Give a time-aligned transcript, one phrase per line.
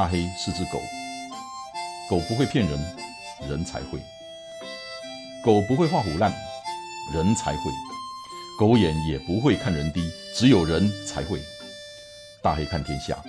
[0.00, 0.80] 大黑是只狗，
[2.08, 2.96] 狗不会骗人，
[3.46, 3.98] 人才会；
[5.44, 6.32] 狗不会画虎烂，
[7.12, 7.70] 人才会；
[8.58, 11.38] 狗眼也不会看人低，只有人才会。
[12.42, 13.22] 大黑看天下，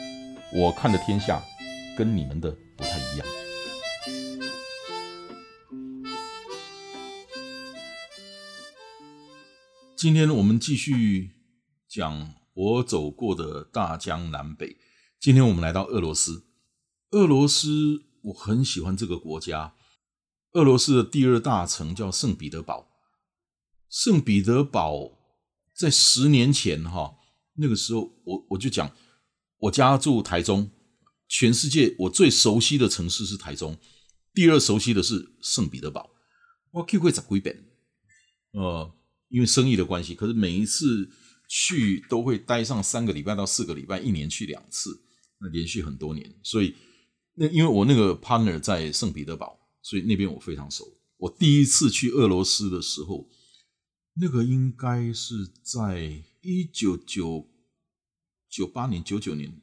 [0.54, 1.44] 我看的天下
[1.98, 3.28] 跟你们的不太一样。
[9.98, 11.32] 今天我们继续
[11.90, 14.78] 讲我走过的大江南北。
[15.20, 16.46] 今天我们来到俄罗斯，
[17.12, 19.76] 俄罗斯我很喜欢这个国家。
[20.54, 22.88] 俄罗斯的第二大城叫圣彼得堡。
[23.90, 25.12] 圣彼得堡
[25.76, 27.16] 在十年前哈，
[27.56, 28.96] 那个时候我我就讲，
[29.58, 30.72] 我家住台中，
[31.28, 33.78] 全世界我最熟悉的城市是台中，
[34.34, 36.10] 第二熟悉的是圣彼得堡。
[36.72, 37.66] 我去过十几遍，
[38.54, 38.94] 呃，
[39.28, 41.10] 因为生意的关系，可是每一次
[41.50, 44.98] 去都会待上三个礼拜到四个礼拜，一年去两次。
[45.42, 46.76] 那连续很多年，所以
[47.42, 50.86] 那因为我那个 partner 在圣彼得堡，所以那边我非常熟。
[51.18, 53.28] 我第一次去俄罗斯的时候，
[54.14, 55.34] 那个应该是
[55.64, 57.50] 在一九九
[58.48, 59.60] 九八年、九九年，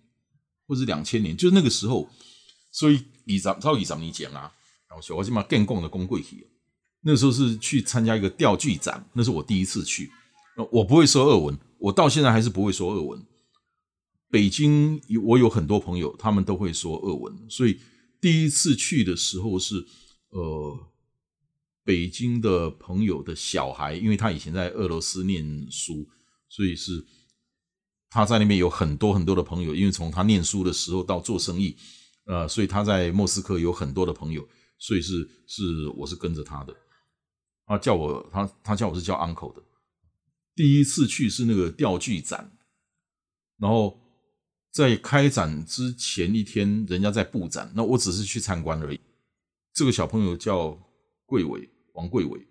[0.67, 2.11] 或者两千年，就是那个时候。
[2.71, 4.53] 所以二十超二十年前啊，
[4.89, 6.47] 然后小我起码更共的公贵体，
[7.01, 10.11] 那时候是去参加一个钓具展，那是我第一次去。
[10.73, 13.25] 我不会说俄文，我到现在还是不会说俄文。
[14.31, 17.81] 北京，我有很多朋友，他们都会说俄文，所以
[18.21, 19.87] 第一次去的时候是，
[20.29, 20.79] 呃，
[21.83, 26.07] 北京的朋友的小孩，因为他以前在俄罗斯念书，
[26.47, 27.03] 所以是
[28.11, 31.75] 他在那边有很多很多的朋友，因为从他念书的时候到做生意，
[32.27, 34.47] 呃，所以他在莫斯科有很多的朋友，
[34.79, 36.77] 所以是是我是跟着他的，
[37.65, 39.63] 他叫我他他叫我是叫 uncle 的，
[40.55, 42.53] 第一次去是那个钓具展，
[43.57, 43.99] 然后。
[44.71, 49.01] 在开展之前一天，人家在布展，那我只是去参观而已。
[49.73, 50.79] 这个小朋友叫
[51.25, 52.47] 桂伟，王桂伟，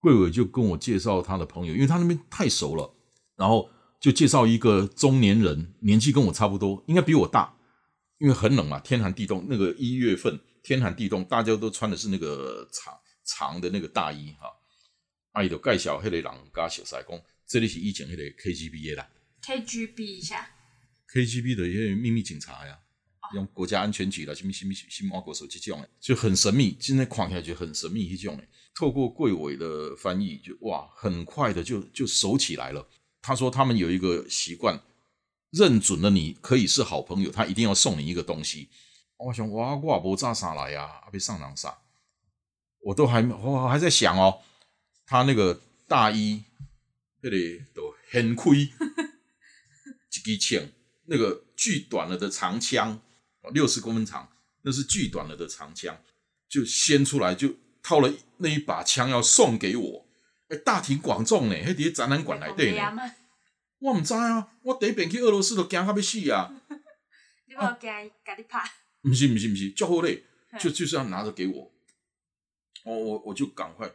[0.00, 2.92] 桂伟就跟我介绍他的朋友，因为他那边太熟了，
[3.36, 7.54] 然后就介绍一个中年人，年纪跟我差不多，应该比我大，
[8.18, 12.94] 因为很冷嘛，天寒地冻，那个一月份天寒地冻，大家都穿的是那个长
[13.24, 14.48] 长的那个大衣哈。
[15.32, 19.08] 阿姨就介绍迄个人家小塞讲，这里是以前迄个 KGB 啦
[19.42, 20.48] ，KGB 一下。
[21.12, 22.78] KGB 的一些秘密警察呀，
[23.34, 26.76] 用国家安全局的什么什么什么国手机这种就很神秘。
[26.80, 28.48] 现在看起来就很神秘一种诶。
[28.74, 32.88] 透过贵委的翻译，就哇，很快的就就熟起来了。
[33.20, 34.80] 他说他们有一个习惯，
[35.50, 38.68] 认准了你可以是好朋友，他一定要送你一个东西。
[39.18, 40.88] 我想哇，我不炸啥来呀？
[41.12, 41.76] 被上哪啥？
[42.82, 44.40] 我都还我还在想哦，
[45.04, 46.44] 他那个大衣
[47.20, 48.60] 那里都很亏，
[50.24, 50.66] 一支枪。
[51.12, 53.02] 那个锯短了的长枪，
[53.52, 54.30] 六十公分长，
[54.62, 56.00] 那是锯短了的长枪，
[56.48, 60.06] 就掀出来就套了那一把枪要送给我，
[60.46, 62.92] 哎，大庭广众呢，迄伫展览馆来对呢，
[63.80, 66.54] 我唔知啊，我第一遍去俄罗斯都惊到要死啊，
[67.48, 67.90] 你冇惊
[68.24, 68.70] 甲你拍？
[69.02, 70.22] 唔是唔是唔是，就好嘞，
[70.60, 71.72] 就就是要拿着给我，
[72.84, 73.90] 我我我就赶快，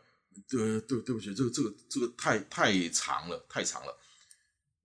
[0.49, 3.97] 对对对不起，这个这个这个太太长了，太长了，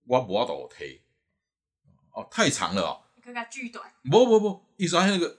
[0.05, 1.01] 我无法度提。
[2.13, 3.91] 哦，太长了哦，更加巨短。
[4.09, 5.37] 不不不，一双那个，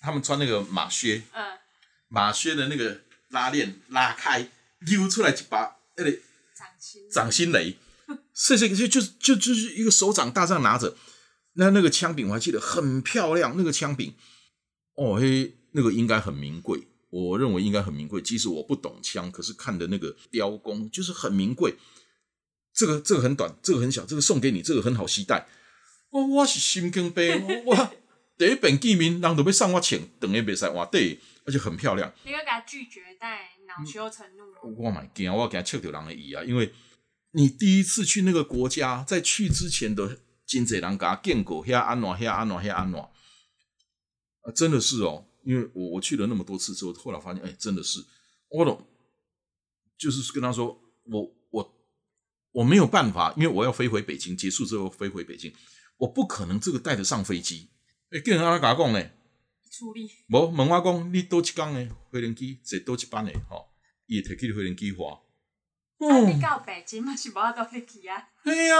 [0.00, 1.58] 他们穿那个马靴，嗯，
[2.08, 3.00] 马靴的那个
[3.30, 4.50] 拉链拉开，
[4.80, 7.76] 溜出来一把那个掌心掌心雷，
[8.34, 10.96] 是这个就就就就是一个手掌大这样拿着，
[11.54, 14.14] 那那个枪柄我还记得很漂亮，那个枪柄，
[14.94, 21.74] 哦嘿，那个应该很名贵，我认为应该很名贵，即使我不懂枪，可是看的那个雕工就是很名贵。
[22.72, 25.48] 这个这个很短，这个很小，这个送给你，这个很好携带。
[26.10, 27.96] 我我是心惊悲，我
[28.38, 32.12] 第一本见面，人都要送我请，等于袂使换底，而且很漂亮。
[32.24, 34.44] 你要给他拒绝，但恼羞成怒。
[34.76, 36.72] 我蛮惊，我给他切掉人的意啊，因为
[37.32, 43.10] 你第一次去那个国家，在去之前的真侪人给他见过，遐安怎遐安怎遐安怎啊，
[44.54, 48.04] 真的是哦，因为我我去了那么多次之后，后来发现，哎，真的是，
[48.48, 48.86] 我懂，
[49.98, 51.74] 就是跟他说，我我
[52.52, 55.52] 我没有办法，因为我要飞回北京，结束之后飞回北京。
[55.98, 57.70] 我不可能这个带得上飞机，
[58.10, 59.10] 诶，叫人安怎讲呢？
[59.70, 60.10] 处理。
[60.28, 61.90] 无问我讲，你多一工呢？
[62.10, 63.68] 飞行机坐多一班的吼，
[64.06, 65.20] 伊会摕去飞行机花。
[65.98, 66.26] 哦。
[66.26, 68.28] 你到北京嘛是无法度去啊？
[68.44, 68.76] 对呀，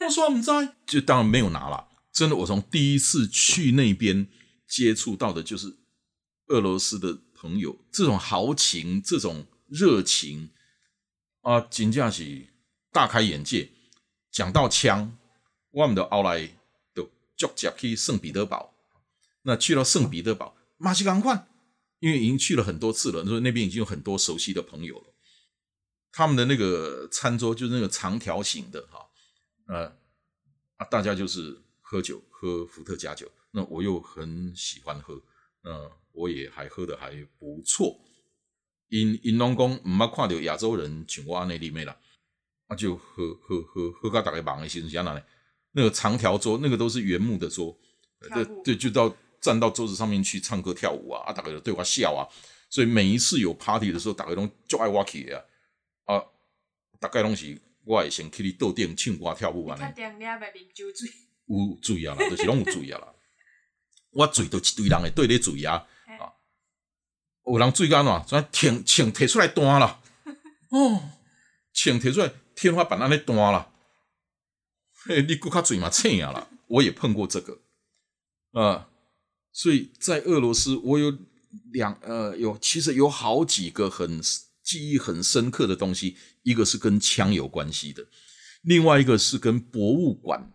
[0.00, 0.50] 我说唔知，
[0.86, 1.88] 就当然没有拿了。
[2.12, 4.26] 真的，我从第一次去那边
[4.68, 5.76] 接触到的就是
[6.46, 10.50] 俄罗斯的朋友，这种豪情，这种热情
[11.42, 12.46] 啊，真正是
[12.92, 13.70] 大开眼界。
[14.30, 15.18] 讲到枪。
[15.76, 16.48] 我们的后来
[16.94, 17.04] 就
[17.36, 18.72] 直接去圣彼得堡，
[19.42, 21.46] 那去到圣彼得堡，马西港换，
[21.98, 25.04] 因为已经去了很多次了，所以那边已经有很多熟悉的朋友了。
[26.12, 29.06] 他们的那个餐桌就是那个长条形的哈，
[29.66, 29.94] 呃
[30.78, 33.30] 啊，大家就是喝酒，喝伏特加酒。
[33.50, 35.22] 那我又很喜欢喝，
[35.60, 38.00] 呃，我也还喝的还不错。
[38.88, 41.94] 因因拢讲唔捌看到亚洲人像我那里面啦，
[42.68, 45.22] 啊就喝喝喝喝到大概忙的时阵，哪呢？
[45.76, 47.78] 那个长条桌，那个都是原木的桌，
[48.32, 52.24] 对对，就到站到桌子上面去唱歌跳舞啊，啊大家对我笑啊，
[52.70, 55.42] 所以每一次有 party 的时候，大家拢就爱我去啊，
[56.06, 56.24] 啊
[56.98, 59.76] 大概拢是我会先去你桌顶唱歌跳舞啊。
[61.46, 63.12] 有注意啊啦，就是拢有注意啊啦。
[64.12, 65.86] 我醉都一堆人会对咧醉啊。
[67.44, 68.24] 有人醉干哪？
[68.26, 70.00] 怎枪枪摕出来弹啦？
[70.72, 71.10] 哦，
[71.74, 73.70] 枪摕出来，天花板安尼弹啦。
[75.06, 76.48] 嘿，你顾较嘴嘛，青啊啦。
[76.66, 77.60] 我也碰过这个
[78.50, 78.88] 啊，
[79.52, 81.16] 所以在俄罗斯，我有
[81.72, 84.20] 两呃，有其实有好几个很
[84.64, 88.04] 记忆很深刻的东西，一个是跟枪有关系的，
[88.62, 90.52] 另外一个是跟博物馆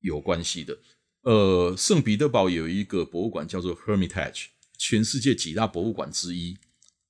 [0.00, 0.76] 有关系的。
[1.22, 4.46] 呃，圣彼得堡有一个博物馆叫做 Hermitage。
[4.76, 6.56] 全世界几大博物馆之一，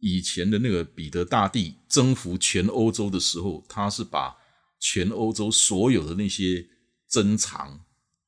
[0.01, 4.37] 以前的那个彼得大帝征服全欧洲的时候，他是把
[4.81, 6.67] 全欧洲所有的那些
[7.07, 7.85] 珍藏，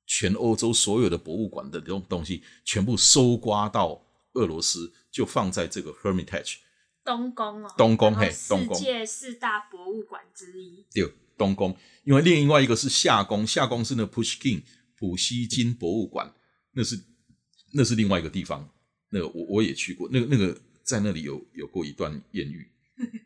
[0.07, 6.57] 全欧洲所有的博物馆的这种东西，全部收刮到俄罗斯，就放在这个 Hermitage
[7.05, 10.85] 东宫哦，东宫嘿，东宫世界四大博物馆之一。
[10.93, 14.63] 对，东宫，因为另外一个是夏宫，夏宫是那 Pushkin
[14.97, 16.33] 普希金博物馆，
[16.73, 17.03] 那是
[17.73, 18.69] 那是另外一个地方。
[19.11, 22.71] 那个我我也去过，那个那个在那里有有过一段艳遇，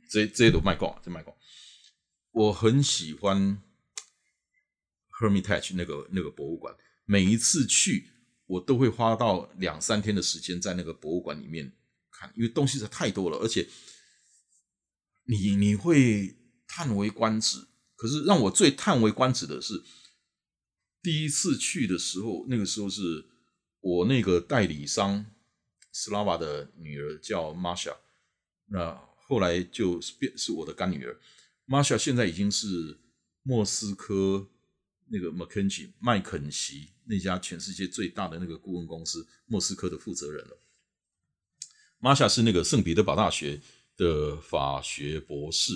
[0.08, 1.36] 这这些都卖光，这卖光。
[2.36, 3.62] 我很喜欢
[5.18, 8.10] Hermitage 那个那个博物馆，每一次去
[8.44, 11.72] 我都会花到两三天的时间在那个博物馆里面
[12.10, 13.66] 看，因为东西实在太多了，而且
[15.24, 16.36] 你你会
[16.68, 17.56] 叹为观止。
[17.94, 19.82] 可是让我最叹为观止的是，
[21.02, 23.24] 第一次去的时候，那个时候是
[23.80, 25.24] 我那个代理商。
[25.90, 27.96] 斯拉瓦的女儿叫 Masha，
[28.66, 31.18] 那后来就变是我的干女儿。
[31.66, 32.98] Masha 现在已经是
[33.42, 34.48] 莫斯科
[35.06, 40.58] 那个 McKinsey 麦肯锡那家全世界最大的那个顾问公司莫斯科的负责人了。
[42.00, 43.60] Masha 是那个圣彼得堡大学
[43.96, 45.72] 的法学博士。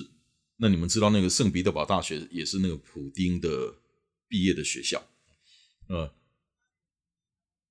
[0.56, 3.75] 那你们知道那个圣彼得堡大学也是那个普丁的
[4.28, 5.02] 毕业的学校。
[5.88, 6.14] 呃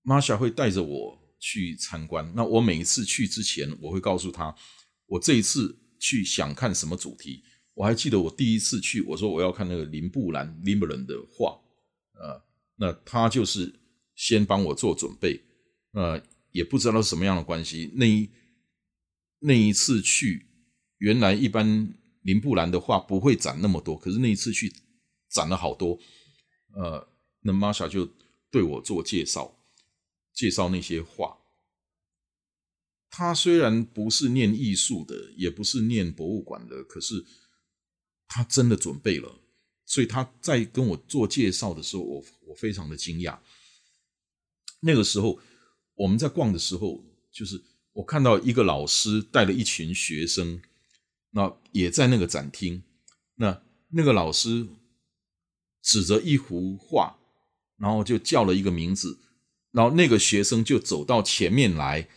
[0.04, 1.20] ，Masha 会带着我。
[1.42, 4.54] 去参观，那我每一次去之前，我会告诉他，
[5.06, 7.46] 我这一次去想看什么主题。
[7.80, 11.58] 我还记得我第一次去，我说我要看那个林布兰林布兰的画，
[12.16, 12.44] 呃，
[12.76, 13.74] 那他就是
[14.16, 15.42] 先帮我做准备，
[15.94, 16.22] 呃，
[16.52, 17.90] 也不知道是什么样的关系。
[17.96, 18.30] 那一
[19.40, 20.46] 那一次去，
[20.98, 21.94] 原来一般
[22.24, 24.70] 林布兰的画不会展那么多，可是那一次去
[25.30, 25.98] 展了好多，
[26.76, 27.08] 呃，
[27.44, 28.06] 那玛莎就
[28.52, 29.56] 对我做介绍。
[30.34, 31.38] 介绍那些画，
[33.10, 37.26] 他虽然不是念艺术的，也不是念博物馆的，可是
[38.30, 39.36] 他真的准备了。
[39.86, 43.38] 所以他在跟我做介绍的时候，我我非常的惊讶。
[44.82, 45.38] 那个时候
[45.96, 50.62] 我们在逛的时候，就是我看到一个老师带了一群学生，
[51.32, 52.84] 那也在那个展厅。
[53.36, 54.68] 那那个老师
[55.82, 57.18] 指着一幅画，
[57.78, 59.20] 然后就叫了一个名字。
[59.72, 62.08] 然后那个学生就走到前面来，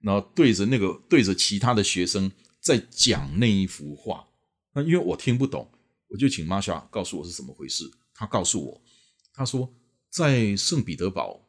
[0.00, 2.30] 然后对着那个对着其他的学生
[2.60, 4.28] 在讲那一幅画。
[4.74, 5.70] 那因为我听不懂，
[6.08, 7.90] 我就请玛莎告诉我是怎么回事。
[8.12, 8.82] 他告诉我，
[9.32, 9.72] 他说
[10.10, 11.48] 在圣彼得堡，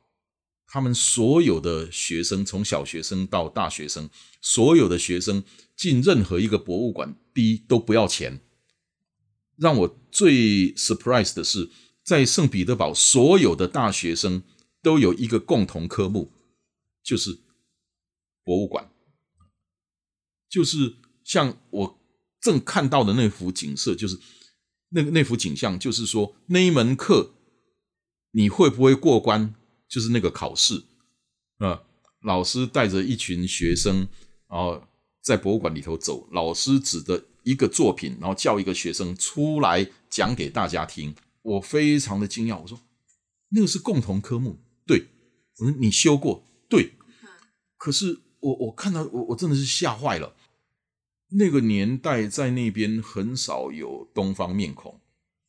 [0.66, 4.10] 他们所有的学生，从小学生到大学生，
[4.42, 5.44] 所有的学生
[5.76, 8.40] 进任何一个博物馆，第一都不要钱。
[9.58, 11.70] 让我最 surprise 的是，
[12.04, 14.44] 在圣彼得堡所有的大学生。
[14.86, 16.32] 都有一个共同科目，
[17.02, 17.40] 就是
[18.44, 18.92] 博物馆，
[20.48, 22.00] 就是像我
[22.46, 24.20] 正看到的那幅景色，就是
[24.90, 27.34] 那那幅景象，就是说那一门课
[28.34, 29.56] 你会不会过关，
[29.88, 30.84] 就是那个考试
[31.58, 31.82] 啊。
[32.22, 34.08] 老师带着一群学生，
[34.48, 34.84] 然后
[35.24, 41.16] 在博物馆里头走，老师指着一个作品，然后叫一个学生出来讲给大家听。
[41.42, 42.80] 我非常的惊讶，我说
[43.50, 44.60] 那个是共同科目。
[44.86, 45.08] 对，
[45.58, 46.94] 我说你修过，对，
[47.78, 50.36] 可是我我看到我我真的是吓坏了。
[51.38, 55.00] 那个年代在那边很少有东方面孔，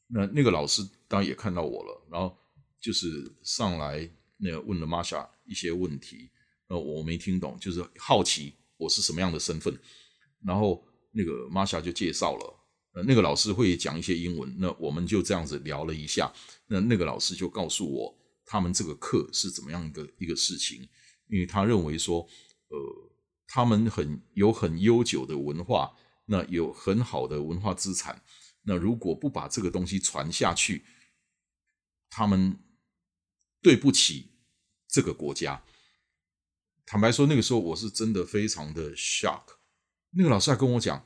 [0.08, 2.36] 那那个老师当然也看到我了，然后
[2.80, 6.30] 就是上来那个问了玛莎一些问题，
[6.68, 9.76] 呃，我没听懂，就是好奇我是什么样的身份，
[10.44, 12.54] 然后那个玛莎就介绍了，
[12.94, 16.32] 呃，那个老师会讲一些英文，那我们就这样子聊了一下，
[16.66, 20.88] 那那个老师就告诉我他们这个课是怎么样一个一个事情，
[21.28, 22.26] 因为他认为说，
[22.68, 22.78] 呃，
[23.46, 28.22] 他们很有很悠久的文化，那有很好的文化资产，
[28.62, 30.84] 那如果不把这个东西传下去，
[32.10, 32.58] 他们
[33.62, 34.30] 对不起
[34.88, 35.62] 这个国家。
[36.84, 39.42] 坦白说，那个时候我是真的非常的 shock。
[40.10, 41.04] 那个老师还跟我讲：“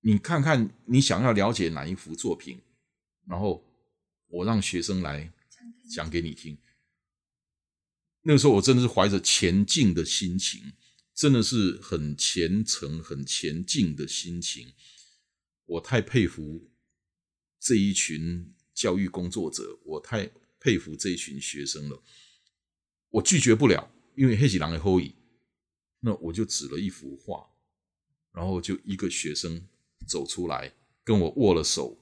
[0.00, 2.60] 你看看，你想要了解哪一幅作品，
[3.26, 3.62] 然后
[4.28, 5.30] 我让学生来
[5.94, 6.56] 讲给你听。”
[8.26, 10.72] 那个时候我真的是怀着前进的心情，
[11.14, 14.72] 真的是很虔诚、很前进的心情。
[15.66, 16.70] 我太佩服
[17.60, 22.02] 这一群教育工作者，我太佩服这一群学生了。
[23.10, 25.14] 我拒绝不了，因为黑喜狼的后裔，
[26.00, 27.46] 那我就指了一幅画，
[28.32, 29.68] 然后就一个学生
[30.06, 31.98] 走出来跟我握了手，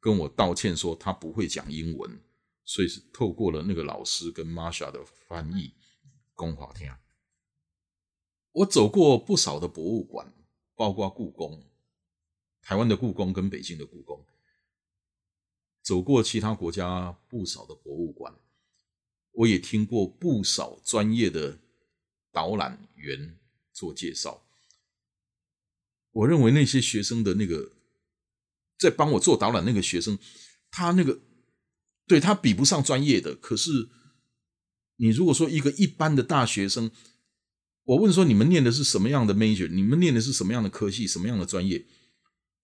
[0.00, 2.18] 跟我道歉说他不会讲英文。
[2.68, 5.72] 所以是透过了那个老师跟 Masha 的翻译，
[6.34, 6.94] 公华天。
[8.52, 10.30] 我走过不少的博物馆，
[10.74, 11.64] 包括故宫，
[12.60, 14.22] 台湾的故宫跟北京的故宫，
[15.80, 18.38] 走过其他国家不少的博物馆，
[19.32, 21.58] 我也听过不少专业的
[22.30, 23.38] 导览员
[23.72, 24.46] 做介绍。
[26.10, 27.72] 我认为那些学生的那个
[28.76, 30.18] 在帮我做导览那个学生，
[30.70, 31.18] 他那个。
[32.08, 33.90] 对他比不上专业的，可是
[34.96, 36.90] 你如果说一个一般的大学生，
[37.84, 41.86] 我问说你们念的是什么样的 major，你们念的是什么样的科系，什么样的专业？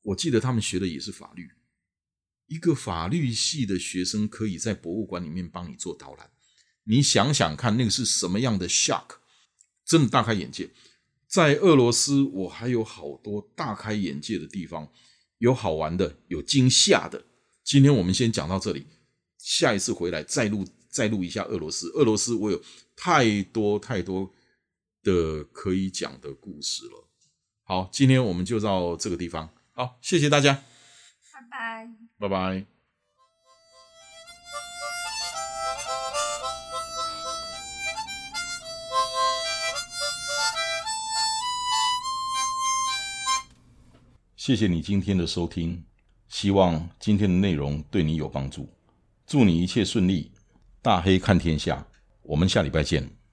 [0.03, 1.51] 我记得他们学的也是法律。
[2.47, 6.31] 一个法律系的学生可以在博物馆里面帮你做导览，
[6.85, 9.17] 你想想看，那个是什么样的 shock？
[9.85, 10.71] 真的大开眼界。
[11.27, 14.93] 在俄罗斯，我还有好多大开眼界的地方，
[15.39, 17.25] 有好玩的，有惊吓的。
[17.65, 18.87] 今天我们先讲到这里。
[19.45, 22.59] 下一次回来再录再录一下俄罗斯，俄罗斯我有
[22.97, 24.33] 太多太多
[25.03, 27.07] 的可以讲的故事了。
[27.63, 29.51] 好，今天我们就到这个地方。
[29.73, 30.63] 好，谢谢大家，
[31.31, 32.67] 拜拜，拜拜。
[44.37, 45.85] 谢谢你今天的收听，
[46.29, 48.69] 希望今天的内容对你有帮助。
[49.35, 50.31] 祝你一切顺利，
[50.81, 51.85] 大黑看天下，
[52.23, 53.24] 我们下礼拜见。